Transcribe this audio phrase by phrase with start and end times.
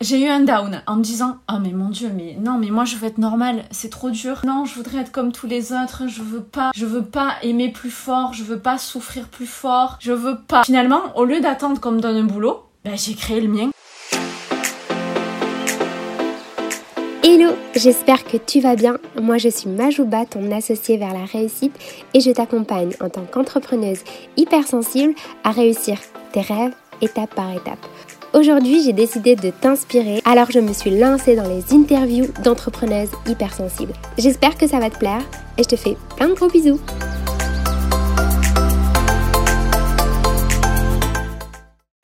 [0.00, 2.84] J'ai eu un down en me disant oh mais mon dieu mais non mais moi
[2.84, 3.64] je veux être normale.
[3.72, 4.42] C'est trop dur.
[4.46, 6.04] Non je voudrais être comme tous les autres.
[6.06, 8.32] Je veux pas je veux pas aimer plus fort.
[8.32, 9.96] Je veux pas souffrir plus fort.
[9.98, 13.40] Je veux pas finalement au lieu d'attendre qu'on me donne un boulot ben, j'ai créé
[13.40, 13.70] le mien.
[17.24, 18.98] Hello, j'espère que tu vas bien.
[19.20, 21.74] Moi je suis Majouba, ton associée vers la réussite
[22.14, 24.04] et je t'accompagne en tant qu'entrepreneuse
[24.36, 25.98] hypersensible à réussir
[26.30, 27.84] tes rêves étape par étape.
[28.34, 33.94] Aujourd'hui, j'ai décidé de t'inspirer, alors je me suis lancée dans les interviews d'entrepreneuses hypersensibles.
[34.18, 35.22] J'espère que ça va te plaire
[35.56, 36.78] et je te fais plein de gros bisous.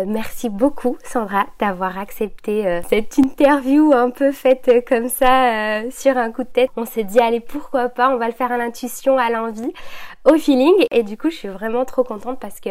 [0.07, 5.91] Merci beaucoup Sandra d'avoir accepté euh, cette interview un peu faite euh, comme ça euh,
[5.91, 6.71] sur un coup de tête.
[6.77, 9.73] On s'est dit allez pourquoi pas, on va le faire à l'intuition, à l'envie,
[10.25, 12.71] au feeling et du coup je suis vraiment trop contente parce que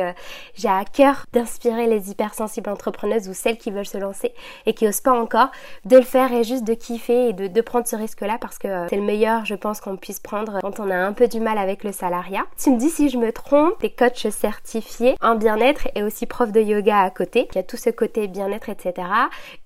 [0.55, 4.34] j'ai à cœur d'inspirer les hypersensibles entrepreneuses ou celles qui veulent se lancer
[4.66, 5.50] et qui osent pas encore
[5.86, 8.58] de le faire et juste de kiffer et de, de prendre ce risque là parce
[8.58, 11.40] que c'est le meilleur je pense qu'on puisse prendre quand on a un peu du
[11.40, 12.44] mal avec le salariat.
[12.57, 16.52] Tu me dis si je me trompe, t'es coach certifié en bien-être et aussi prof
[16.52, 17.23] de yoga à côté.
[17.34, 19.07] Il y a tout ce côté bien-être, etc.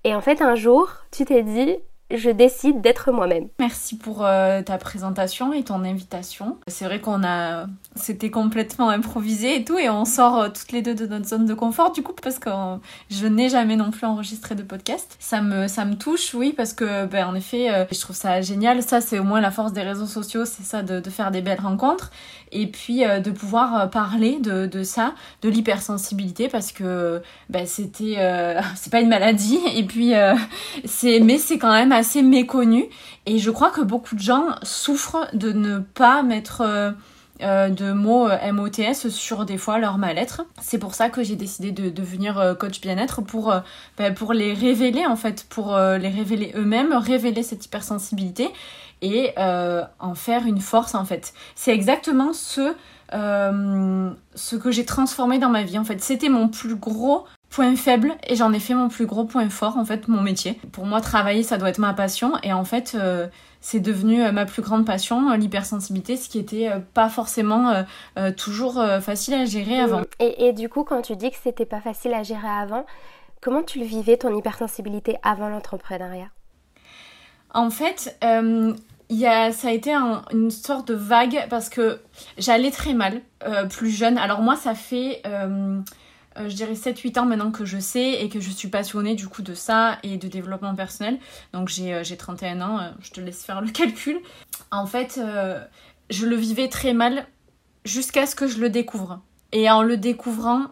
[0.04, 1.78] Et en fait, un jour, tu t'es dit,
[2.10, 3.48] je décide d'être moi-même.
[3.58, 6.56] Merci pour euh, ta présentation et ton invitation.
[6.66, 10.80] C'est vrai qu'on a, c'était complètement improvisé et tout, et on sort euh, toutes les
[10.80, 12.76] deux de notre zone de confort du coup parce que euh,
[13.10, 15.16] je n'ai jamais non plus enregistré de podcast.
[15.18, 18.82] Ça me, ça me touche, oui, parce que ben en effet, je trouve ça génial.
[18.82, 21.60] Ça, c'est au moins la force des réseaux sociaux, c'est ça de, faire des belles
[21.60, 22.10] rencontres
[22.52, 28.16] et puis de pouvoir parler de, de ça, de l'hypersensibilité parce que ben c'était,
[28.76, 29.58] c'est pas une maladie.
[29.74, 30.12] Et puis
[30.84, 32.86] c'est, mais c'est quand même assez méconnu.
[33.26, 36.92] Et je crois que beaucoup de gens souffrent de ne pas mettre euh,
[37.42, 40.46] euh, de mots euh, MOTS sur des fois leur mal-être.
[40.62, 43.54] C'est pour ça que j'ai décidé de devenir coach bien-être pour,
[43.98, 48.48] ben, pour les révéler en fait, pour les révéler eux-mêmes, révéler cette hypersensibilité
[49.02, 51.32] et en faire une force en fait.
[51.54, 52.74] C'est exactement ce,
[53.12, 56.00] ce que j'ai transformé dans ma vie en fait.
[56.00, 59.76] C'était mon plus gros point faible et j'en ai fait mon plus gros point fort
[59.76, 60.60] en fait mon métier.
[60.72, 63.26] Pour moi travailler ça doit être ma passion et en fait euh,
[63.60, 67.84] c'est devenu euh, ma plus grande passion, euh, l'hypersensibilité, ce qui était pas forcément
[68.36, 70.02] toujours facile à gérer avant.
[70.18, 72.84] Et, et, du coup quand tu dis que c'était pas facile à gérer avant,
[73.40, 76.28] comment tu le vivais ton hypersensibilité avant l'entrepreneuriat?
[77.54, 78.16] En fait
[79.10, 82.00] il y a, ça a été une sorte de vague parce que
[82.36, 83.22] j'allais très mal
[83.70, 84.18] plus jeune.
[84.18, 85.22] Alors moi ça fait
[86.38, 89.28] euh, je dirais 7-8 ans maintenant que je sais et que je suis passionnée du
[89.28, 91.18] coup de ça et de développement personnel.
[91.52, 94.20] Donc j'ai 31 euh, ans, euh, je te laisse faire le calcul.
[94.70, 95.20] En fait,
[96.10, 97.26] je le vivais très mal
[97.84, 99.20] jusqu'à ce que je le découvre.
[99.52, 100.66] Et en le découvrant,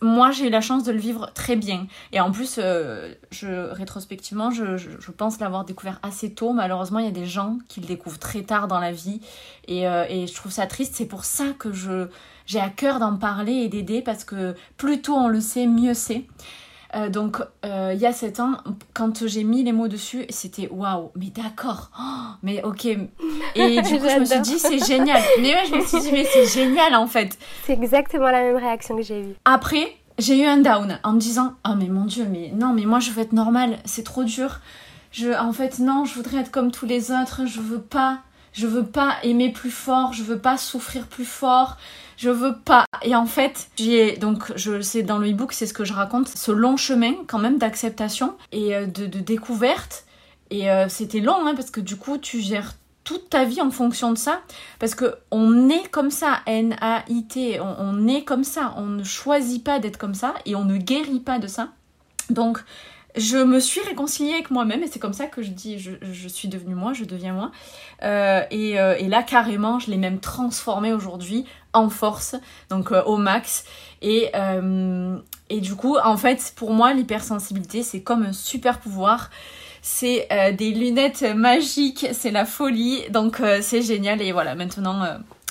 [0.00, 1.88] moi j'ai eu la chance de le vivre très bien.
[2.12, 6.52] Et en plus, je, rétrospectivement, je, je pense l'avoir découvert assez tôt.
[6.52, 9.20] Malheureusement, il y a des gens qui le découvrent très tard dans la vie.
[9.66, 10.94] Et, et je trouve ça triste.
[10.94, 12.06] C'est pour ça que je,
[12.46, 15.94] j'ai à cœur d'en parler et d'aider parce que plus tôt on le sait, mieux
[15.94, 16.24] c'est.
[16.96, 18.52] Euh, donc euh, il y a 7 ans,
[18.94, 22.86] quand j'ai mis les mots dessus, c'était waouh, mais d'accord, oh, mais ok.
[22.86, 22.96] Et
[23.82, 25.20] du coup je me suis dit c'est génial.
[25.40, 27.36] Mais ouais, je me suis dit mais c'est génial en fait.
[27.64, 29.34] C'est exactement la même réaction que j'ai eue.
[29.44, 32.86] Après, j'ai eu un down en me disant oh mais mon dieu, mais non, mais
[32.86, 34.60] moi je veux être normale, c'est trop dur.
[35.12, 38.20] Je, en fait non, je voudrais être comme tous les autres, je veux pas,
[38.56, 41.76] je veux pas aimer plus fort, je veux pas souffrir plus fort
[42.16, 42.84] je veux pas.
[43.02, 46.28] Et en fait, j'ai donc je sais dans le e-book, c'est ce que je raconte,
[46.28, 50.04] ce long chemin quand même d'acceptation et euh, de, découverte.
[50.50, 52.74] Et euh, c'était long hein, parce que du coup, tu gères
[53.04, 54.40] toute ta vie en fonction de ça
[54.80, 58.74] parce que on est comme ça N A I T on, on est comme ça
[58.78, 61.68] on ne choisit pas d'être comme ça et on ne guérit pas de ça
[62.30, 62.64] donc
[63.16, 66.48] je me suis réconciliée avec moi-même et c'est comme ça que je dis je, suis
[66.48, 67.50] devenue moi, je deviens moi.
[68.02, 72.36] Euh, euh, et, là carrément, je l'ai même transformée aujourd'hui en force,
[72.68, 73.64] donc euh, au max.
[74.02, 74.30] Et,
[75.48, 79.30] et du coup, en fait, pour moi, l'hypersensibilité, c'est comme un super pouvoir.
[79.82, 80.28] C'est
[80.58, 84.20] des lunettes magiques, c'est la folie, donc c'est génial.
[84.20, 85.02] Et voilà, maintenant,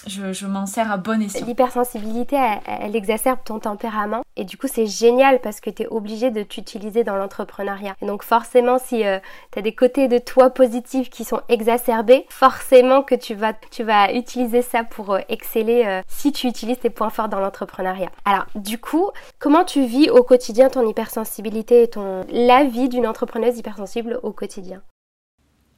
[0.07, 1.45] je, m'en sers à bon escient.
[1.45, 6.31] L'hypersensibilité, elle, exacerbe ton tempérament et du coup c'est génial parce que tu es obligé
[6.31, 7.95] de t'utiliser dans l'entrepreneuriat.
[8.01, 9.19] Et donc forcément si euh,
[9.51, 13.83] tu as des côtés de toi positifs qui sont exacerbés, forcément que tu vas, tu
[13.83, 18.09] vas utiliser ça pour euh, exceller euh, si tu utilises tes points forts dans l'entrepreneuriat.
[18.25, 19.09] Alors du coup,
[19.39, 24.31] comment tu vis au quotidien ton hypersensibilité et ton la vie d'une entrepreneuse hypersensible au
[24.31, 24.81] quotidien?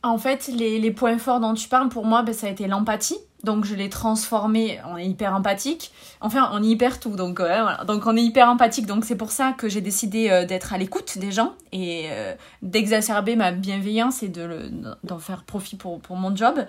[0.03, 3.17] En fait, les, points forts dont tu parles, pour moi, ben, ça a été l'empathie.
[3.43, 5.91] Donc je l'ai transformé en hyper empathique.
[6.21, 7.15] Enfin, on est hyper tout.
[7.15, 7.83] Donc euh, voilà.
[7.85, 8.87] Donc on est hyper empathique.
[8.87, 12.33] Donc c'est pour ça que j'ai décidé euh, d'être à l'écoute des gens et euh,
[12.63, 14.71] d'exacerber ma bienveillance et de
[15.03, 16.65] d'en faire profit pour, pour mon job.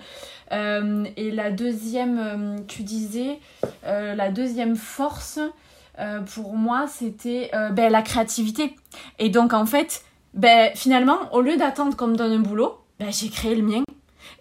[0.51, 3.39] et la deuxième, tu disais,
[3.83, 5.39] la deuxième force
[6.33, 8.75] pour moi, c'était ben, la créativité.
[9.17, 10.03] Et donc en fait,
[10.33, 13.83] ben, finalement, au lieu d'attendre qu'on me donne un boulot, ben, j'ai créé le mien.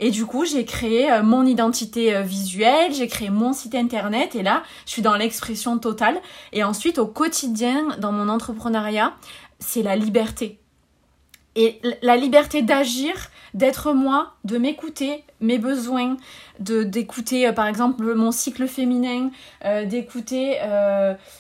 [0.00, 4.34] Et du coup, j'ai créé euh, mon identité euh, visuelle, j'ai créé mon site internet
[4.34, 6.20] et là, je suis dans l'expression totale.
[6.52, 9.14] Et ensuite, au quotidien, dans mon entrepreneuriat,
[9.58, 10.58] c'est la liberté.
[11.56, 13.14] Et la liberté d'agir,
[13.54, 16.16] d'être moi, de m'écouter, mes besoins,
[16.60, 19.30] d'écouter euh, par exemple mon cycle féminin,
[19.86, 20.58] d'écouter,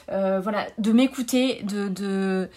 [0.08, 2.48] voilà, de m'écouter, de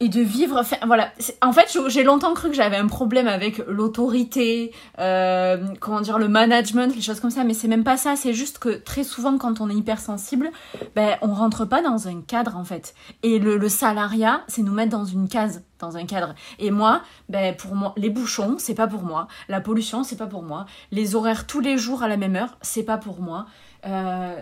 [0.00, 1.10] et de vivre enfin, voilà.
[1.40, 6.28] En fait j'ai longtemps cru que j'avais un problème avec l'autorité euh, comment dire le
[6.28, 8.14] management les choses comme ça mais c'est même pas ça.
[8.14, 10.50] C'est juste que très souvent quand on est hypersensible
[10.94, 12.94] ben on rentre pas dans un cadre en fait.
[13.22, 16.34] Et le, salariat c'est nous mettre dans une case dans un cadre.
[16.58, 19.26] Et moi ben pour moi les bouchons c'est pas pour moi.
[19.48, 20.66] La pollution c'est pas pour moi.
[20.90, 23.46] Les horaires tous les jours à la même heure c'est pas pour moi.
[23.86, 24.36] Euh,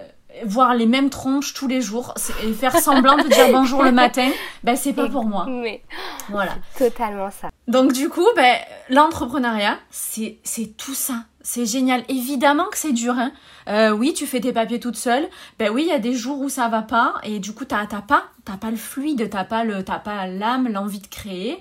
[0.45, 4.29] voir les mêmes tronches tous les jours et faire semblant de dire bonjour le matin,
[4.65, 5.47] ben c'est pas pour moi.
[5.49, 5.83] Mais
[6.29, 6.53] voilà.
[6.79, 7.51] Totalement ça.
[7.69, 8.57] Donc du coup, ben
[8.89, 11.25] l'entrepreneuriat, c'est c'est tout ça.
[11.43, 12.05] C'est génial.
[12.09, 13.15] Évidemment que c'est dur.
[13.17, 13.33] Hein.
[13.69, 15.29] Euh, oui, tu fais tes papiers toute seule.
[15.59, 17.87] Ben oui, il y a des jours où ça va pas et du coup t'as
[17.87, 21.59] t'as pas t'as pas le fluide, t'as pas le t'as pas l'âme, l'envie de créer.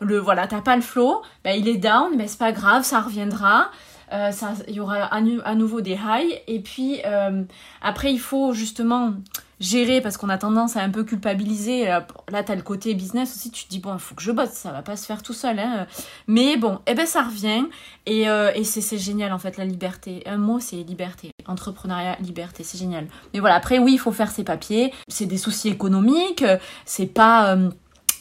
[0.00, 1.22] Le voilà, t'as pas le flow.
[1.44, 3.70] Ben il est down, mais c'est pas grave, ça reviendra.
[4.12, 4.30] Euh,
[4.68, 6.40] il y aura à, nouveau des highs.
[6.46, 7.42] Et puis euh,
[7.82, 9.14] après, il faut justement
[9.58, 11.90] gérer parce qu'on a tendance à un peu culpabiliser.
[11.90, 12.00] Euh,
[12.30, 13.50] là, tu as le côté business aussi.
[13.50, 15.32] Tu te dis, bon, il faut que je bosse, ça va pas se faire tout
[15.32, 15.58] seul.
[15.58, 15.86] Hein.
[16.26, 17.64] Mais bon, eh ben, ça revient.
[18.06, 20.22] Et, et c'est génial en fait, la liberté.
[20.26, 21.30] Un mot, c'est liberté.
[21.46, 23.06] Entrepreneuriat, liberté, c'est génial.
[23.34, 24.92] Mais voilà, après, oui, il faut faire ses papiers.
[25.08, 26.44] C'est des soucis économiques.
[26.84, 27.56] C'est pas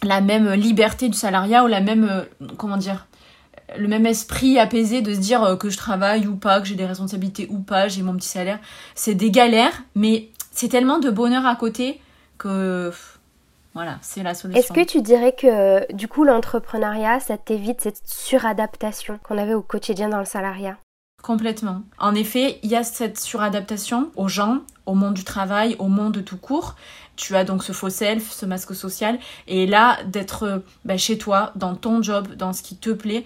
[0.03, 2.25] la même liberté du salariat ou la même,
[2.57, 3.07] comment dire,
[3.77, 6.75] le même esprit apaisé de se dire euh, que je travaille ou pas, que j'ai
[6.75, 8.59] des responsabilités ou pas, j'ai mon petit salaire.
[8.93, 11.99] C'est des galères, mais c'est tellement de bonheur à côté
[12.37, 12.91] que
[13.73, 14.59] voilà, c'est la solution.
[14.59, 19.61] Est-ce que tu dirais que du coup l'entrepreneuriat, ça t'évite cette suradaptation qu'on avait au
[19.61, 20.77] quotidien dans le salariat?
[21.21, 21.81] Complètement.
[21.97, 26.23] En effet, il y a cette suradaptation aux gens, au monde du travail, au monde
[26.23, 26.75] tout court.
[27.15, 29.17] Tu as donc ce faux self, ce masque social.
[29.47, 33.25] Et là, d'être bah, chez toi, dans ton job, dans ce qui te plaît,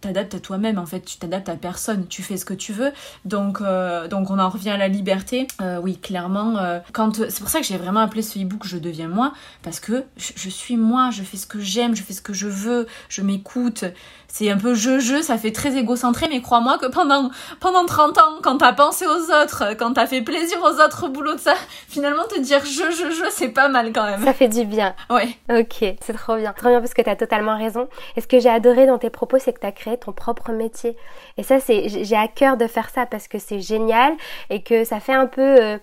[0.00, 2.92] t'adaptes à toi-même en fait, tu t'adaptes à personne, tu fais ce que tu veux.
[3.24, 5.46] Donc, euh, donc on en revient à la liberté.
[5.60, 8.78] Euh, oui, clairement, euh, quand c'est pour ça que j'ai vraiment appelé ce e-book Je
[8.78, 9.32] deviens moi
[9.62, 12.48] parce que je, suis moi, je fais ce que j'aime, je fais ce que je
[12.48, 13.84] veux, je m'écoute.
[14.28, 18.38] C'est un peu je-je, ça fait très égocentré, mais crois-moi que pendant, pendant 30 ans,
[18.42, 21.54] quand t'as pensé aux autres, quand t'as fait plaisir aux autres au boulot de ça,
[21.88, 24.24] finalement te dire je-je-je, c'est pas mal quand même.
[24.24, 24.94] Ça fait du bien.
[25.10, 25.36] Ouais.
[25.50, 26.52] Ok, c'est trop bien.
[26.52, 27.88] Trop bien parce que t'as totalement raison.
[28.16, 30.96] Et ce que j'ai adoré dans tes propos, c'est que t'as créé ton propre métier.
[31.36, 34.14] Et ça, c'est, j'ai à cœur de faire ça parce que c'est génial
[34.50, 35.78] et que ça fait un peu euh,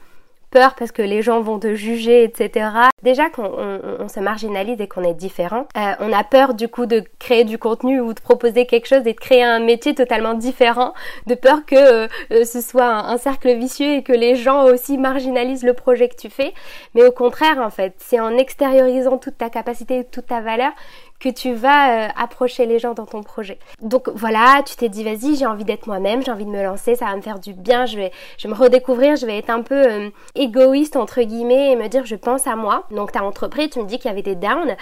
[0.51, 2.69] peur parce que les gens vont te juger, etc.
[3.03, 3.43] Déjà qu'on
[3.99, 7.43] on, se marginalise et qu'on est différent, euh, on a peur du coup de créer
[7.43, 10.93] du contenu ou de proposer quelque chose et de créer un métier totalement différent,
[11.25, 12.07] de peur que euh,
[12.45, 16.15] ce soit un, un, cercle vicieux et que les gens aussi marginalisent le projet que
[16.15, 16.53] tu fais.
[16.95, 20.71] Mais au contraire, en fait, c'est en extériorisant toute ta capacité, toute ta valeur
[21.19, 23.57] que tu vas euh, approcher les gens dans ton projet.
[23.81, 26.95] Donc voilà, tu t'es dit vas-y, j'ai envie d'être moi-même, j'ai envie de me lancer,
[26.95, 29.49] ça va me faire du bien, je vais, je vais me redécouvrir, je vais être
[29.49, 32.85] un peu euh, égoïste entre guillemets et me dire je pense à moi.
[32.91, 34.75] Donc tu as entrepris, tu me dis qu'il y avait des downs.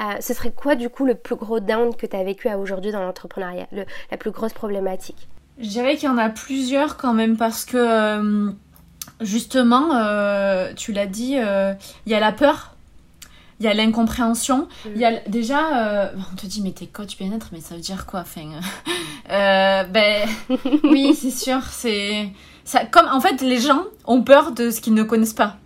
[0.00, 2.58] Euh, ce serait quoi du coup le plus gros down que tu as vécu à
[2.58, 3.66] aujourd'hui dans l'entrepreneuriat,
[4.10, 5.28] la plus grosse problématique?
[5.58, 8.52] Je dirais qu'il y en a plusieurs quand même parce que
[9.20, 9.90] justement,
[10.74, 12.71] tu l'as dit, il y a la peur
[13.62, 17.16] il y a l'incompréhension, il y a déjà, euh, on te dit mais t'es coach
[17.16, 18.50] bien-être, mais ça veut dire quoi enfin,
[19.30, 20.28] euh, Ben
[20.82, 22.30] oui, c'est sûr, c'est
[22.64, 22.84] ça.
[22.86, 25.58] Comme en fait, les gens ont peur de ce qu'ils ne connaissent pas.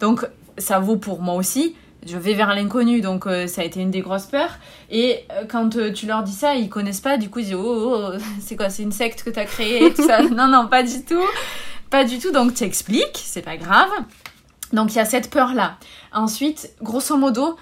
[0.00, 0.26] Donc
[0.58, 1.74] ça vaut pour moi aussi.
[2.06, 4.58] Je vais vers l'inconnu, donc euh, ça a été une des grosses peurs.
[4.90, 8.10] Et quand tu leur dis ça, ils connaissent pas, du coup ils disent oh, oh,
[8.12, 10.20] oh c'est quoi, c'est une secte que t'as créée, tout ça.
[10.24, 11.24] non non, pas du tout,
[11.88, 12.32] pas du tout.
[12.32, 13.88] Donc tu expliques, c'est pas grave.
[14.72, 15.76] Donc il y a cette peur-là.
[16.12, 17.56] Ensuite, grosso modo,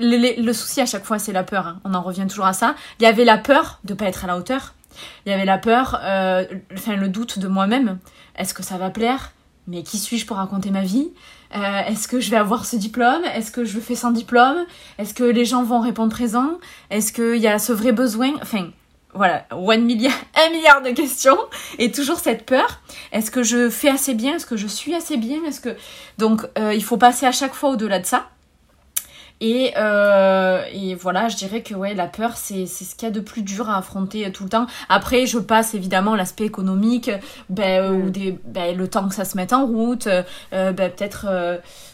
[0.00, 1.66] le, souci à chaque fois, c'est la peur.
[1.66, 1.80] Hein.
[1.84, 2.74] On en revient toujours à ça.
[2.98, 4.74] Il y avait la peur de pas être à la hauteur.
[5.26, 7.98] Il y avait la peur, euh, enfin le doute de moi-même.
[8.36, 9.32] Est-ce que ça va plaire?
[9.66, 11.10] Mais qui suis-je pour raconter ma vie?
[11.56, 13.24] Euh, Est-ce que je vais avoir ce diplôme?
[13.34, 14.66] Est-ce que je fais sans diplôme?
[14.98, 16.58] Est-ce que les gens vont répondre présent?
[16.90, 18.32] Est-ce qu'il y a ce vrai besoin?
[18.42, 18.70] Enfin,
[19.14, 20.14] voilà, one milliard,
[20.46, 21.38] un milliard de questions
[21.78, 22.80] et toujours cette peur.
[23.12, 24.36] Est-ce que je fais assez bien?
[24.36, 25.42] Est-ce que je suis assez bien?
[25.44, 25.76] Est-ce que
[26.18, 28.28] donc euh, il faut passer à chaque fois au-delà de ça.
[29.40, 33.10] Et, euh, et voilà, je dirais que ouais, la peur, c'est ce qu'il y a
[33.10, 34.66] de plus dur à affronter tout le temps.
[34.88, 37.10] Après, je passe évidemment l'aspect économique,
[37.50, 38.10] ben, euh, ou mm.
[38.10, 40.08] des, ben, le temps que ça se mette en route,
[40.52, 41.26] ben, peut-être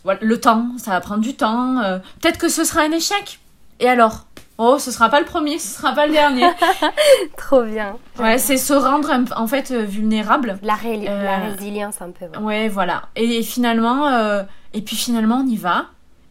[0.04, 1.80] voilà, le temps, ça va prendre du temps.
[2.20, 3.40] peut-être que ce sera un échec.
[3.80, 4.26] Et alors?
[4.62, 6.44] Oh, ce sera pas le premier, ce sera pas le dernier.
[7.38, 7.96] Trop bien.
[8.18, 10.58] Ouais, c'est se rendre en fait euh, vulnérable.
[10.62, 12.26] La, la, résilience un peu.
[12.38, 13.04] Ouais, voilà.
[13.16, 14.42] Et, finalement, euh,
[14.74, 15.86] et puis finalement on y va.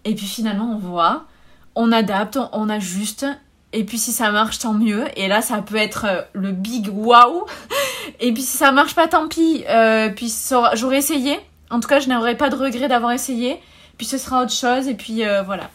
[0.06, 1.26] Et puis finalement on voit,
[1.74, 3.26] on adapte, on, ajuste.
[3.74, 5.06] Et puis si ça marche, tant mieux.
[5.16, 7.48] Et là, ça peut être euh, le big wow.
[8.20, 9.66] Et puis si ça marche pas, tant pis.
[10.16, 10.32] puis
[10.76, 11.40] j'aurais essayé.
[11.72, 13.60] En tout cas, je n'aurais pas de regret d'avoir essayé.
[13.98, 14.88] Puis ce sera autre chose.
[14.88, 15.72] Et puis voilà.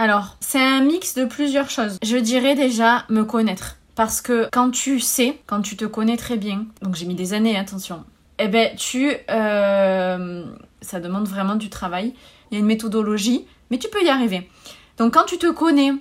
[0.00, 1.98] Alors, c'est un mix de plusieurs choses.
[2.02, 3.76] Je dirais déjà me connaître.
[3.96, 7.34] Parce que quand tu sais, quand tu te connais très bien, donc j'ai mis des
[7.34, 8.04] années, attention,
[8.38, 9.12] eh ben tu...
[9.28, 10.46] Euh,
[10.80, 12.14] ça demande vraiment du travail.
[12.50, 14.48] Il y a une méthodologie, mais tu peux y arriver.
[14.96, 15.92] Donc quand tu te connais,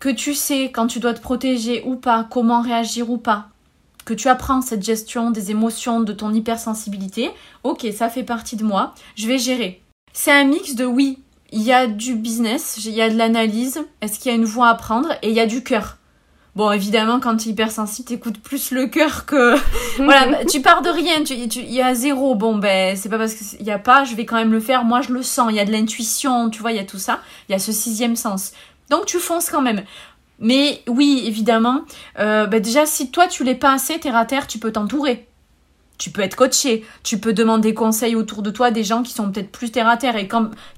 [0.00, 3.50] que tu sais quand tu dois te protéger ou pas, comment réagir ou pas,
[4.04, 7.30] que tu apprends cette gestion des émotions, de ton hypersensibilité,
[7.62, 9.80] ok, ça fait partie de moi, je vais gérer.
[10.12, 13.80] C'est un mix de oui, il y a du business, il y a de l'analyse,
[14.00, 15.96] est-ce qu'il y a une voie à prendre et il y a du cœur.
[16.56, 19.54] Bon, évidemment, quand tu es hypersensible, t'écoutes plus le cœur que...
[20.02, 22.34] voilà, bah, tu pars de rien, il y a zéro.
[22.34, 24.84] Bon, ben, c'est pas parce qu'il y a pas, je vais quand même le faire.
[24.84, 26.98] Moi, je le sens, il y a de l'intuition, tu vois, il y a tout
[26.98, 27.20] ça.
[27.48, 28.52] Il y a ce sixième sens.
[28.90, 29.84] Donc, tu fonces quand même.
[30.40, 31.82] Mais oui, évidemment,
[32.18, 35.28] euh, bah, déjà, si toi, tu l'es pas assez terre à terre, tu peux t'entourer
[35.98, 39.30] tu peux être coaché, tu peux demander conseil autour de toi des gens qui sont
[39.30, 40.28] peut-être plus terre à terre et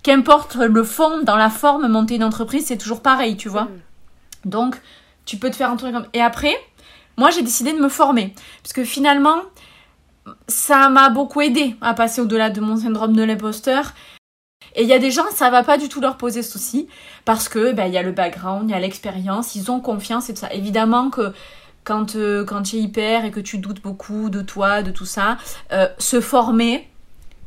[0.03, 3.65] qu'importe le fond, dans la forme, monter une entreprise, c'est toujours pareil, tu vois.
[3.65, 3.81] Mm.
[4.47, 4.81] Donc,
[5.27, 6.07] tu peux te faire un truc comme...
[6.15, 6.57] Et après,
[7.17, 8.35] moi, j'ai décidé de me former.
[8.63, 9.43] Parce que finalement,
[10.49, 13.93] ça m'a beaucoup aidé à passer au-delà de mon syndrome de l'imposteur.
[14.75, 16.89] Et il y a des gens, ça va pas du tout leur poser souci
[17.25, 20.31] parce que ben il y a le background, il y a l'expérience, ils ont confiance
[20.31, 20.53] et tout ça.
[20.53, 21.33] Évidemment que
[21.85, 25.07] quand, euh, quand tu es hyper et que tu doutes beaucoup de toi, de tout
[25.07, 25.39] ça,
[25.73, 26.89] euh, se former,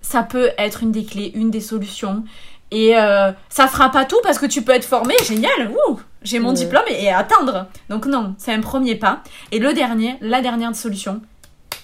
[0.01, 2.23] ça peut être une des clés, une des solutions.
[2.71, 6.39] Et euh, ça fera pas tout parce que tu peux être formé, génial, ouh, j'ai
[6.39, 7.67] mon diplôme et, attendre.
[7.89, 9.21] Donc non, c'est un premier pas.
[9.51, 11.21] Et le dernier, la dernière solution,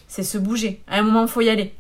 [0.07, 0.81] c'est se bouger.
[0.87, 1.75] À un moment, il faut y aller.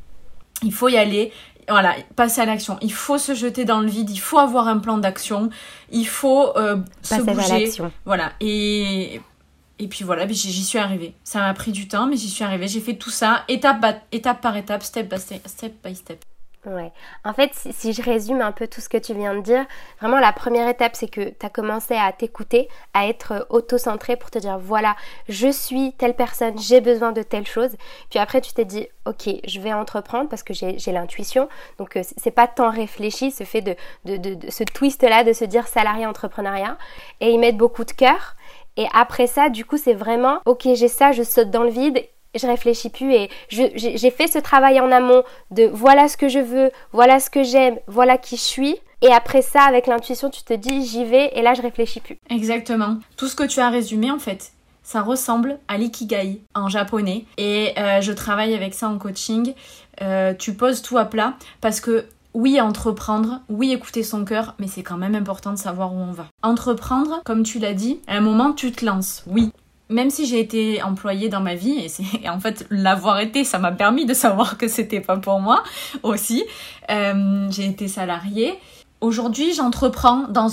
[0.61, 1.33] Il faut y aller.
[1.67, 2.77] Voilà, passer à l'action.
[2.81, 4.09] Il faut se jeter dans le vide.
[4.09, 5.49] Il faut avoir un plan d'action.
[5.91, 6.53] Il faut
[7.01, 7.71] se bouger.
[8.05, 8.31] Voilà.
[8.41, 9.21] Et
[9.79, 11.15] et puis voilà, j'y suis arrivée.
[11.23, 12.67] Ça m'a pris du temps, mais j'y suis arrivée.
[12.67, 13.79] J'ai fait tout ça, étape,
[14.41, 16.23] par étape, step by step, step by step.
[16.65, 16.91] Ouais.
[17.23, 19.65] En fait, si, je résume un peu tout ce que tu viens de dire,
[20.01, 24.29] vraiment la première étape, c'est que tu as commencé à t'écouter, à être auto-centré pour
[24.29, 24.97] te dire voilà,
[25.29, 27.71] je suis telle personne, j'ai besoin de telle chose.
[28.09, 31.47] Puis après, tu t'es dit ok, je vais entreprendre parce que j'ai l'intuition.
[31.77, 35.65] Donc, euh, c'est pas tant réfléchi ce fait de, de, ce twist-là de se dire
[35.65, 36.77] salarié entrepreneuriat
[37.21, 38.35] et y mettre beaucoup de cœur.
[38.79, 42.01] Et après ça, du coup, c'est vraiment, ok, j'ai ça, je saute dans le vide
[42.35, 46.39] je réfléchis plus et j'ai fait ce travail en amont de voilà ce que je
[46.39, 48.77] veux, voilà ce que j'aime, voilà qui je suis.
[49.01, 52.17] Et après ça, avec l'intuition, tu te dis j'y vais et là je réfléchis plus.
[52.29, 52.97] Exactement.
[53.17, 54.51] Tout ce que tu as résumé en fait,
[54.83, 59.53] ça ressemble à l'ikigai en japonais et euh, je travaille avec ça en coaching.
[60.01, 64.67] Euh, tu poses tout à plat parce que oui, entreprendre, oui, écouter son cœur, mais
[64.67, 66.27] c'est quand même important de savoir où on va.
[66.43, 69.51] Entreprendre, comme tu l'as dit, à un moment, tu te lances, oui.
[69.89, 71.87] Même si j'ai été employée dans ma vie,
[72.23, 75.63] et, en fait, l'avoir été, ça m'a permis de savoir que c'était pas pour moi
[76.03, 76.43] aussi.
[76.91, 78.53] Euh, j'ai été salariée.
[79.01, 80.49] Aujourd'hui, j'entreprends dans,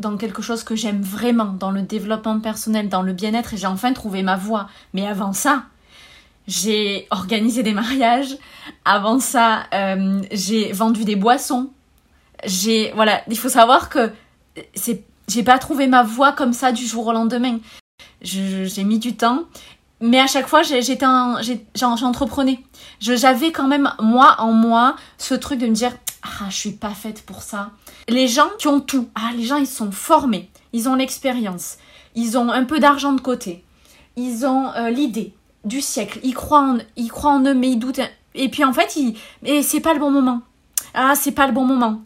[0.00, 3.68] dans quelque chose que j'aime vraiment, dans le développement personnel, dans le bien-être, et j'ai
[3.68, 4.66] enfin trouvé ma voie.
[4.94, 5.62] Mais avant ça,
[6.50, 8.36] j'ai organisé des mariages.
[8.84, 11.70] Avant ça, euh, j'ai vendu des boissons.
[12.44, 14.10] J'ai voilà, il faut savoir que
[14.74, 17.60] c'est j'ai pas trouvé ma voie comme ça du jour au lendemain.
[18.20, 19.44] J'ai mis du temps,
[20.00, 20.62] mais à chaque fois
[21.74, 22.60] j'entreprenais.
[22.98, 25.92] J'avais quand même moi en moi ce truc de me dire
[26.22, 27.70] ah je suis pas faite pour ça.
[28.08, 31.76] Les gens qui ont tout, ah les gens ils sont formés, ils ont l'expérience,
[32.16, 33.62] ils ont un peu d'argent de côté,
[34.16, 35.32] ils ont euh, l'idée,
[35.64, 36.20] du siècle.
[36.22, 38.00] Ils croient en, ils croient en eux, mais ils doutent.
[38.34, 40.42] Et puis en fait, ils, et c'est pas le bon moment.
[40.94, 42.00] Ah, c'est pas le bon moment.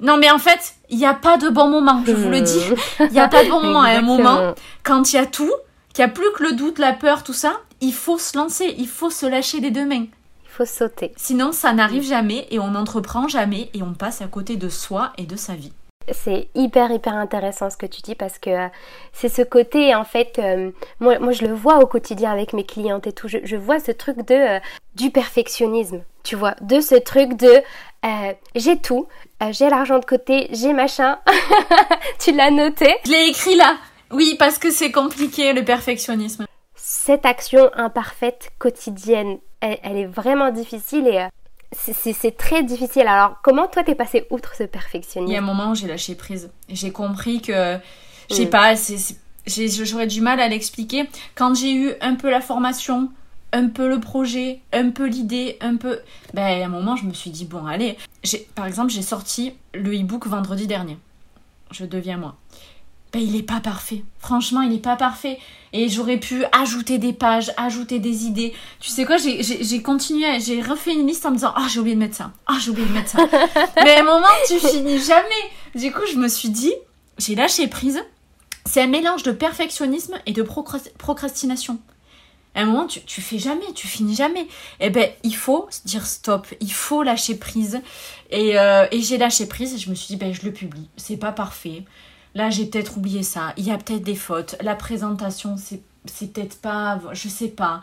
[0.00, 2.60] Non, mais en fait, il n'y a pas de bon moment, je vous le dis.
[3.00, 3.82] Il n'y a pas de bon moment.
[3.82, 5.52] À un moment, quand il y a tout,
[5.92, 8.74] qu'il n'y a plus que le doute, la peur, tout ça, il faut se lancer,
[8.78, 10.06] il faut se lâcher des deux mains.
[10.44, 11.12] Il faut sauter.
[11.16, 15.12] Sinon, ça n'arrive jamais et on n'entreprend jamais et on passe à côté de soi
[15.18, 15.72] et de sa vie.
[16.12, 18.68] C'est hyper hyper intéressant ce que tu dis parce que euh,
[19.12, 22.64] c'est ce côté en fait euh, moi, moi je le vois au quotidien avec mes
[22.64, 23.28] clientes et tout.
[23.28, 24.60] Je, vois ce truc de euh,
[24.94, 26.54] du perfectionnisme tu vois.
[26.60, 27.62] De ce truc de
[28.54, 29.06] j'ai tout
[29.50, 31.18] j'ai l'argent de côté j'ai machin.
[32.18, 32.94] Tu l'as noté?
[33.04, 33.76] Je l'ai écrit là.
[34.10, 36.46] Oui parce que c'est compliqué le perfectionnisme.
[36.74, 41.26] Cette action imparfaite quotidienne elle est vraiment difficile et
[41.72, 43.06] c'est très difficile.
[43.06, 45.30] Alors, comment toi t'es passé outre ce perfectionnisme?
[45.30, 46.50] Il y a un moment où j'ai lâché prise.
[46.68, 47.78] J'ai compris que,
[48.28, 48.50] je sais mm.
[48.50, 48.74] pas,
[49.84, 51.08] j'aurais du mal à l'expliquer.
[51.34, 53.10] Quand j'ai eu un peu la formation,
[53.52, 56.00] un peu le projet, un peu l'idée, un peu.
[56.34, 57.96] Ben, à un moment, je me suis dit, bon, allez.
[58.54, 60.98] Par exemple, j'ai sorti le e-book vendredi dernier.
[61.70, 62.36] Je deviens moi
[63.12, 64.04] ben, il est pas parfait.
[64.18, 65.38] Franchement, il est pas parfait.
[65.72, 68.52] Et j'aurais pu ajouter des pages, ajouter des idées.
[68.80, 71.96] Tu sais quoi, j'ai continué, j'ai refait une liste en me disant Ah, j'ai oublié
[71.96, 72.32] de mettre ça.
[72.46, 73.18] Ah, j'ai oublié de mettre ça.
[73.76, 75.28] Mais à un moment, tu finis jamais.
[75.74, 76.72] Du coup, je me suis dit
[77.18, 78.02] J'ai lâché prise.
[78.64, 81.78] C'est un mélange de perfectionnisme et de procrastination.
[82.54, 84.46] À un moment, tu, tu fais jamais, tu finis jamais.
[84.80, 87.80] Eh ben, il faut dire stop, il faut lâcher prise.
[88.30, 90.88] Et, euh, et j'ai lâché prise et je me suis dit, ben, je le publie.
[90.96, 91.84] C'est pas parfait.
[92.34, 93.52] Là, j'ai peut-être oublié ça.
[93.56, 94.56] Il y a peut-être des fautes.
[94.60, 95.82] La présentation, c'est,
[96.32, 97.00] peut-être pas.
[97.12, 97.80] Je sais pas.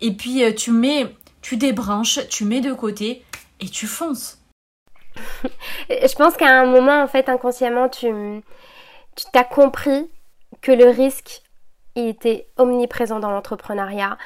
[0.00, 1.14] Et puis, euh, tu mets.
[1.42, 3.24] Tu débranches, tu mets de côté
[3.60, 4.38] et tu fonces.
[5.88, 8.08] je pense qu'à un moment, en fait, inconsciemment, tu,
[9.16, 10.10] tu t'as compris
[10.60, 11.42] que le risque
[11.96, 14.18] était omniprésent dans l'entrepreneuriat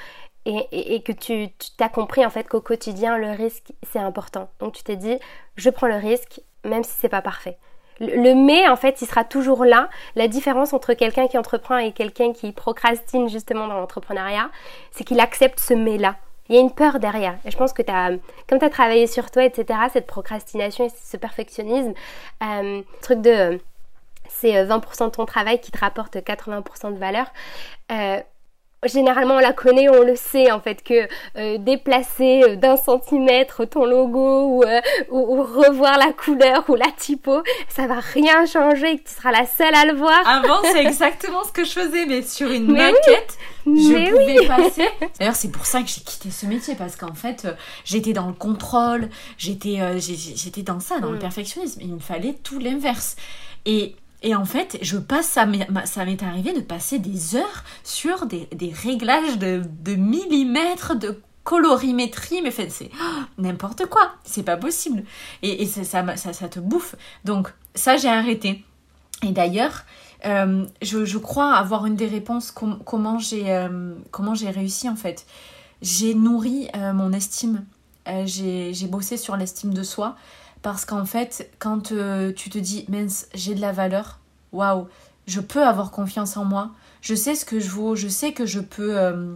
[0.44, 4.50] et, et, que tu, tu t'as compris en fait qu'au quotidien le risque c'est important.
[4.60, 5.16] Donc tu t'es dit
[5.56, 7.58] je prends le risque même si c'est pas parfait.
[8.00, 9.88] Le mais, en fait, il sera toujours là.
[10.16, 14.50] La différence entre quelqu'un qui entreprend et quelqu'un qui procrastine justement dans l'entrepreneuriat,
[14.90, 16.16] c'est qu'il accepte ce mais-là.
[16.48, 17.38] Il y a une peur derrière.
[17.44, 18.10] Et je pense que as,
[18.48, 21.94] comme tu as travaillé sur toi, etc., cette procrastination et ce perfectionnisme,
[22.42, 23.60] euh, truc de
[24.28, 27.26] c'est 20% euh, de ton travail qui te rapporte 80% de valeur.
[27.92, 28.20] Euh,
[28.86, 33.64] généralement on la connaît, on le sait en fait que euh, déplacer euh, d'un centimètre
[33.64, 38.98] ton logo euh, ou, ou, revoir la couleur ou la typo, ça va rien changer,
[38.98, 40.20] que tu seras la seule à le voir.
[40.26, 43.36] Avant c'est exactement ce que je faisais, mais sur une maquette.
[43.66, 44.88] Je pouvais passer.
[45.18, 47.46] D'ailleurs, c'est pour ça que j'ai quitté ce métier parce qu'en fait,
[47.86, 51.20] j'étais dans le contrôle, j'étais, j'étais dans ça, dans le mm.
[51.20, 51.80] perfectionnisme.
[51.82, 53.16] Il me fallait tout l'inverse.
[53.64, 58.48] Et et en fait, je passe, ça m'est arrivé de passer des heures sur des,
[58.82, 62.90] réglages de, millimètres, de colorimétrie, mais fait, c'est
[63.36, 65.04] n'importe quoi, c'est pas possible.
[65.42, 66.96] Et, ça, te bouffe.
[67.26, 68.64] Donc, ça, j'ai arrêté.
[69.22, 69.84] Et d'ailleurs,
[70.24, 75.26] euh, je, crois avoir une des réponses comment j'ai euh, comment j'ai réussi en fait.
[75.82, 77.66] J'ai nourri euh, mon estime.
[78.24, 80.16] j'ai bossé sur l'estime de soi.
[80.64, 84.18] Parce qu'en fait, quand euh, tu te dis, mince, j'ai de la valeur,
[84.50, 84.88] waouh,
[85.26, 86.70] je peux avoir confiance en moi,
[87.02, 89.34] je sais ce que je vaux, je sais que je peux, euh,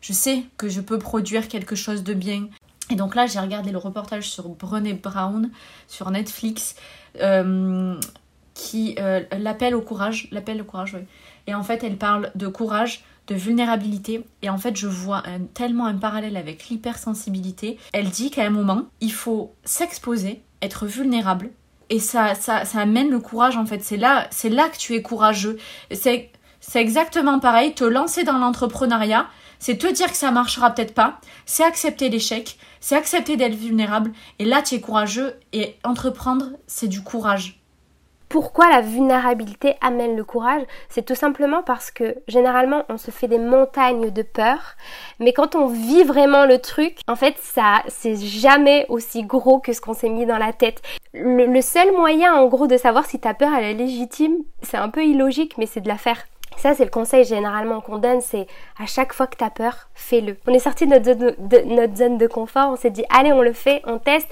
[0.00, 2.48] je sais que je peux produire quelque chose de bien.
[2.88, 5.50] Et donc là, j'ai regardé le reportage sur Brené Brown
[5.86, 6.76] sur Netflix,
[7.20, 8.00] euh,
[8.54, 8.96] qui
[9.38, 11.02] l'appelle au courage, l'appel au courage, oui.
[11.46, 14.24] Et en fait, elle parle de courage, de vulnérabilité.
[14.40, 15.22] Et en fait, je vois
[15.52, 17.76] tellement un parallèle avec l'hypersensibilité.
[17.92, 21.50] Elle dit qu'à un moment, il faut s'exposer, être vulnérable.
[21.90, 23.82] Et ça, ça, ça amène le courage en fait.
[23.82, 25.58] C'est là, c'est là que tu es courageux.
[25.92, 27.74] C'est, c'est exactement pareil.
[27.74, 29.26] Te lancer dans l'entrepreneuriat,
[29.58, 31.20] c'est te dire que ça marchera peut-être pas.
[31.46, 32.58] C'est accepter l'échec.
[32.80, 34.12] C'est accepter d'être vulnérable.
[34.38, 35.34] Et là, tu es courageux.
[35.52, 37.63] Et entreprendre, c'est du courage.
[38.34, 43.28] Pourquoi la vulnérabilité amène le courage C'est tout simplement parce que généralement on se fait
[43.28, 44.74] des montagnes de peur,
[45.20, 49.72] mais quand on vit vraiment le truc, en fait ça c'est jamais aussi gros que
[49.72, 50.82] ce qu'on s'est mis dans la tête.
[51.12, 54.88] Le, seul moyen en gros de savoir si ta peur elle est légitime, c'est un
[54.88, 56.26] peu illogique, mais c'est de la faire.
[56.56, 58.46] Ça, c'est le conseil généralement qu'on donne, c'est
[58.80, 60.36] à chaque fois que tu as peur, fais-le.
[60.46, 63.82] On est sorti de notre, zone de, confort, on s'est dit, allez, on le fait,
[63.86, 64.28] on teste.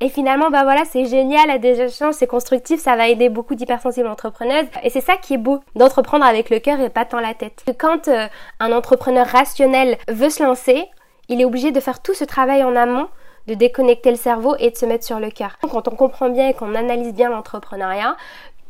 [0.00, 4.08] Et finalement, bah voilà, c'est génial, à des c'est constructif, ça va aider beaucoup d'hypersensibles
[4.08, 4.66] entrepreneuses.
[4.82, 7.64] Et c'est ça qui est beau, d'entreprendre avec le cœur et pas tant la tête.
[7.78, 8.26] Quand euh,
[8.60, 10.84] un entrepreneur rationnel veut se lancer,
[11.28, 13.08] il est obligé de faire tout ce travail en amont
[13.46, 15.56] de déconnecter le cerveau et de se mettre sur le cœur.
[15.62, 18.16] Quand on comprend bien et qu'on analyse bien l'entrepreneuriat,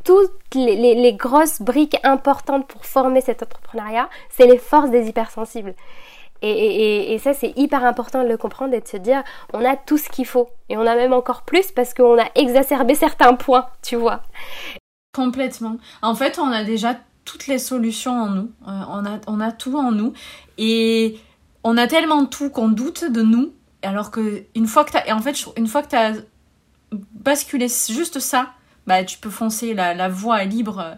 [0.03, 5.75] toutes les, grosses briques importantes pour former cet entrepreneuriat, c'est les forces des hypersensibles.
[6.41, 9.97] Et, ça, c'est hyper important de le comprendre et de se dire, on a tout
[9.97, 10.49] ce qu'il faut.
[10.69, 14.21] Et on a même encore plus parce qu'on a exacerbé certains points, tu vois.
[15.15, 15.77] Complètement.
[16.01, 18.51] En fait, on a déjà toutes les solutions en nous.
[18.67, 20.13] Euh, on, a, on a tout en nous.
[20.57, 21.19] Et
[21.63, 23.53] on a tellement tout qu'on doute de nous.
[23.81, 25.07] Alors que une fois que tu as...
[25.07, 26.13] Et en fait, une fois que tu as
[26.91, 28.51] basculé juste ça,
[28.87, 30.97] bah tu peux foncer, la, la voie est libre,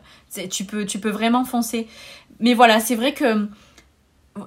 [0.50, 1.88] tu peux, tu peux vraiment foncer.
[2.40, 3.48] Mais voilà, c'est vrai que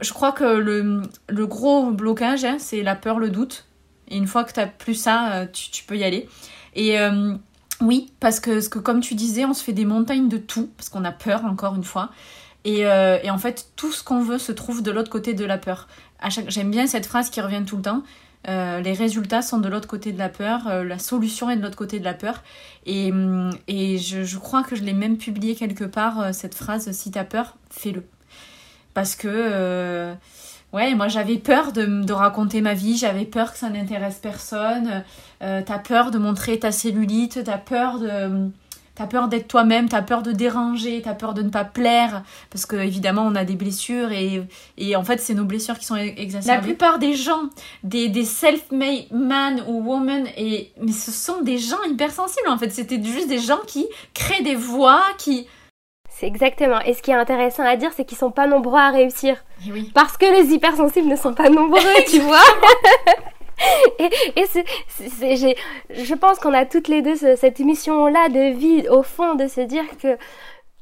[0.00, 3.66] je crois que le, le gros blocage, hein, c'est la peur, le doute.
[4.08, 6.28] Et une fois que tu plus ça, euh, tu, peux y aller.
[6.74, 7.34] Et euh,
[7.80, 10.88] oui, parce que, que, comme tu disais, on se fait des montagnes de tout, parce
[10.88, 12.10] qu'on a peur, encore une fois.
[12.64, 15.44] Et, euh, et en fait, tout ce qu'on veut se trouve de l'autre côté de
[15.44, 15.88] la peur.
[16.48, 18.02] J'aime bien cette phrase qui revient tout le temps.
[18.48, 21.62] Euh, les résultats sont de l'autre côté de la peur, euh, la solution est de
[21.62, 22.42] l'autre côté de la peur.
[22.86, 23.12] Et,
[23.68, 27.24] et je, je, crois que je l'ai même publié quelque part, cette phrase, si t'as
[27.24, 28.04] peur, fais-le.
[28.94, 30.16] Parce que
[30.72, 35.04] Ouais, moi j'avais peur de, de, raconter ma vie, j'avais peur que ça n'intéresse personne.
[35.42, 38.50] Euh, t'as peur de montrer ta cellulite, t'as peur de.
[38.94, 42.66] T'as peur d'être toi-même, t'as peur de déranger, t'as peur de ne pas plaire, parce
[42.66, 44.42] que évidemment on a des blessures et,
[44.76, 46.46] et en fait c'est nos blessures qui sont exacerbées.
[46.46, 47.48] La plupart des gens,
[47.84, 52.70] des, des self-made man ou woman, et, mais ce sont des gens hypersensibles en fait,
[52.70, 55.46] c'était juste des gens qui créent des voix, qui,
[56.22, 56.80] exactement.
[56.80, 59.36] Et ce qui est intéressant à dire, c'est qu'ils sont pas nombreux à réussir.
[59.66, 59.90] Eh oui.
[59.94, 62.38] Parce que les hypersensibles ne sont pas nombreux, tu vois.
[63.98, 65.56] et, et
[65.90, 69.60] je pense qu'on a toutes les deux cette mission-là de vie, au fond, de se
[69.60, 70.16] dire que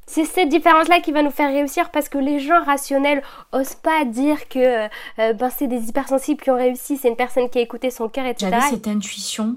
[0.07, 4.05] c'est cette différence-là qui va nous faire réussir parce que les gens rationnels osent pas
[4.05, 7.61] dire que euh, ben, c'est des hypersensibles qui ont réussi, c'est une personne qui a
[7.61, 8.51] écouté son cœur, etc.
[8.51, 9.57] J'avais cette intuition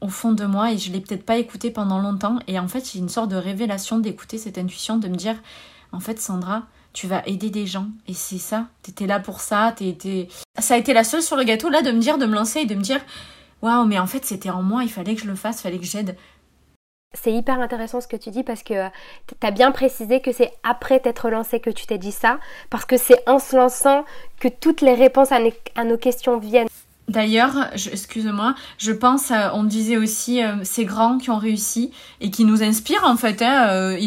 [0.00, 2.38] au fond de moi et je l'ai peut-être pas écouté pendant longtemps.
[2.48, 5.36] Et en fait, j'ai une sorte de révélation d'écouter cette intuition, de me dire,
[5.92, 7.88] en fait, Sandra, tu vas aider des gens.
[8.08, 10.28] Et c'est ça, t'étais là pour ça, t'étais...
[10.58, 12.60] Ça a été la seule sur le gâteau, là, de me dire, de me lancer
[12.60, 13.00] et de me dire,
[13.60, 15.78] waouh, mais en fait, c'était en moi, il fallait que je le fasse, il fallait
[15.78, 16.16] que j'aide.
[17.12, 18.88] C'est hyper intéressant ce que tu dis parce que euh,
[19.28, 22.38] tu as bien précisé que c'est après t'être lancé que tu t'es dit ça,
[22.70, 24.04] parce que c'est en se lançant
[24.40, 26.68] que toutes les réponses à, nos questions viennent.
[27.06, 32.44] D'ailleurs, excuse-moi, je pense, on disait aussi euh, ces grands qui ont réussi et qui
[32.44, 33.42] nous inspirent en fait.
[33.42, 33.98] Hein, euh,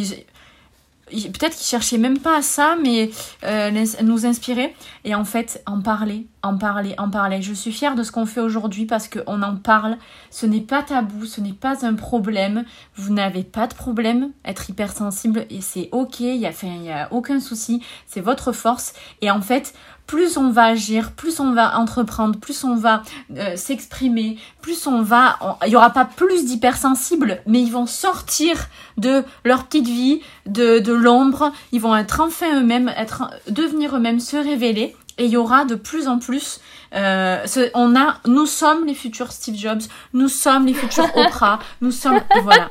[1.09, 3.09] peut-être qu'ils cherchaient même pas à ça, mais
[3.43, 7.41] euh, nous inspirer et en fait en parler, en parler, en parler.
[7.41, 9.97] Je suis fière de ce qu'on fait aujourd'hui parce qu'on en parle.
[10.29, 12.65] Ce n'est pas tabou, ce n'est pas un problème.
[12.95, 14.31] Vous n'avez pas de problème.
[14.45, 16.19] Être hypersensible et c'est ok.
[16.19, 17.81] Il y a, a aucun souci.
[18.05, 19.73] C'est votre force et en fait
[20.07, 23.03] plus on va agir, plus on va entreprendre, plus on va
[23.35, 25.37] euh, s'exprimer, plus on va...
[25.65, 28.67] Il n'y aura pas plus d'hypersensibles, mais ils vont sortir
[28.97, 34.19] de leur petite vie, de, de l'ombre, ils vont être enfin eux-mêmes, être, devenir eux-mêmes,
[34.19, 34.95] se révéler.
[35.19, 36.61] Et il y aura de plus en plus,
[36.93, 39.81] euh, ce, on a, nous sommes les futurs Steve Jobs,
[40.13, 42.69] nous sommes les futurs Oprah, nous sommes, voilà.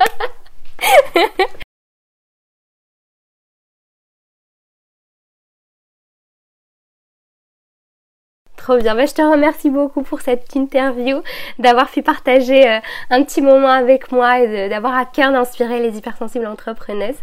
[8.75, 8.95] Bien.
[8.95, 11.21] Bah, je te remercie beaucoup pour cette interview,
[11.57, 15.97] d'avoir pu partager euh, un petit moment avec moi et d'avoir à cœur d'inspirer les
[15.97, 17.15] hypersensibles entrepreneuses.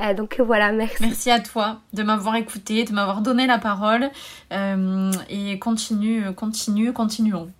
[0.00, 0.96] Euh, donc voilà, merci.
[1.00, 4.10] Merci à toi de m'avoir écouté, de m'avoir donné la parole
[4.52, 7.50] euh, et continue, continue, continuons.